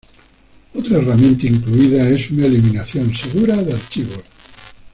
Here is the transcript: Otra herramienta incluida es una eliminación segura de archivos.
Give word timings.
Otra 0.73 0.97
herramienta 0.97 1.45
incluida 1.45 2.09
es 2.09 2.31
una 2.31 2.47
eliminación 2.47 3.15
segura 3.15 3.55
de 3.57 3.73
archivos. 3.73 4.23